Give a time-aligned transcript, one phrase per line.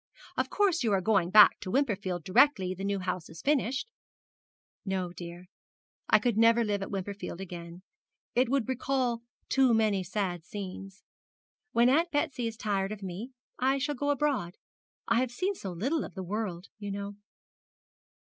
[0.35, 3.91] 'Of course you are going back to Wimperfield directly the new house is finished?'
[4.83, 5.45] 'No, dear,
[6.09, 7.83] I could never live at Wimperfield again,
[8.33, 11.03] it would recall too many sad scenes.
[11.71, 14.55] When Aunt Betsy is tired of me I shall go abroad.
[15.07, 17.13] I have seen so little of the world, you know.'